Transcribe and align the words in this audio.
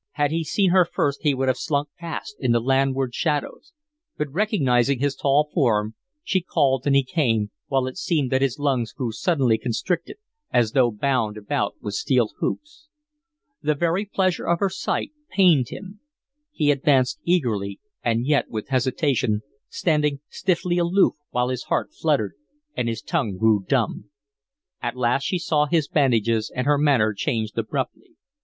Had 0.13 0.31
he 0.31 0.43
seen 0.43 0.71
her 0.71 0.83
first 0.83 1.21
he 1.21 1.35
would 1.35 1.47
have 1.47 1.59
slunk 1.59 1.89
past 1.99 2.35
in 2.39 2.53
the 2.53 2.59
landward 2.59 3.13
shadows; 3.13 3.71
but, 4.17 4.31
recognizing 4.31 4.97
his 4.97 5.15
tall 5.15 5.47
form, 5.53 5.93
she 6.23 6.41
called 6.41 6.87
and 6.87 6.95
he 6.95 7.03
came, 7.03 7.51
while 7.67 7.85
it 7.85 7.97
seemed 7.99 8.31
that 8.31 8.41
his 8.41 8.57
lungs 8.57 8.93
grew 8.93 9.11
suddenly 9.11 9.59
constricted, 9.59 10.17
as 10.51 10.71
though 10.71 10.89
bound 10.89 11.37
about 11.37 11.75
with 11.81 11.93
steel 11.93 12.29
hoops. 12.39 12.87
The 13.61 13.75
very 13.75 14.03
pleasure 14.05 14.47
of 14.47 14.57
her 14.57 14.71
sight 14.71 15.11
pained 15.29 15.69
him. 15.69 15.99
He 16.51 16.71
advanced 16.71 17.19
eagerly, 17.23 17.79
and 18.03 18.25
yet 18.25 18.49
with 18.49 18.69
hesitation, 18.69 19.43
standing 19.69 20.21
stiffly 20.29 20.79
aloof 20.79 21.13
while 21.29 21.49
his 21.49 21.65
heart 21.65 21.91
fluttered 21.93 22.33
and 22.75 22.89
his 22.89 23.03
tongue 23.03 23.37
grew 23.37 23.65
dumb. 23.67 24.09
At 24.81 24.95
last 24.97 25.25
she 25.25 25.37
saw 25.37 25.67
his 25.67 25.87
bandages 25.87 26.49
and 26.55 26.65
her 26.65 26.79
manner 26.79 27.13
changed 27.13 27.55
abruptly. 27.55 28.15